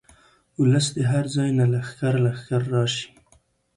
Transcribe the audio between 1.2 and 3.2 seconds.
ځاي نه لښکر لښکر راشي.